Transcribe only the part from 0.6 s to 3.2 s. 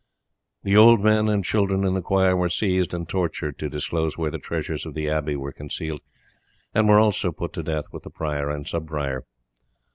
The old men and children in the choir were seized and